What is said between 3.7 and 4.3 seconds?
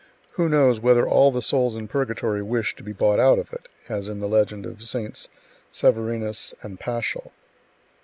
as in the